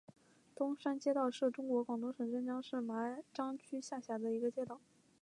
[0.55, 4.81] 东山街道是中国广东省湛江市麻章区下辖的一个街道。